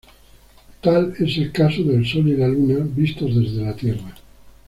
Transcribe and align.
Tal 0.81 1.13
es 1.19 1.37
el 1.37 1.51
caso 1.51 1.83
del 1.83 2.03
Sol 2.07 2.27
y 2.27 2.35
la 2.35 2.47
Luna 2.47 2.79
vistos 2.89 3.35
desde 3.35 3.63
la 3.63 3.75
Tierra. 3.75 4.15